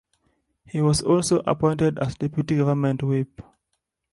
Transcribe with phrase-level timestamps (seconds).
[0.65, 3.39] He was also appointed as Deputy Government Whip.